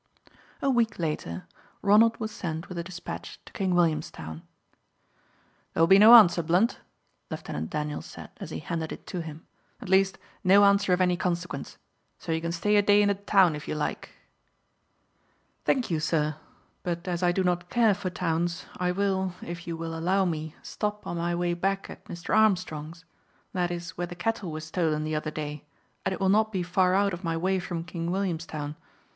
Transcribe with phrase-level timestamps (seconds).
[0.63, 1.45] A week later,
[1.83, 4.41] Ronald was sent with a despatch to King Williamstown.
[5.75, 6.79] "There will be no answer, Blunt,"
[7.29, 9.45] Lieutenant Daniels said, as he handed it to him;
[9.79, 11.77] "at least, no answer of any consequence.
[12.17, 14.09] So you can stay a day in the town if you like."
[15.65, 16.35] "Thank you, sir;
[16.81, 20.55] but as I do not care for towns, I will, if you will allow me,
[20.63, 22.35] stop on my way back at Mr.
[22.35, 23.05] Armstrong's.
[23.53, 25.63] That is where the cattle were stolen the other day,
[26.03, 28.75] and it will not be far out of my way from King Williamstown.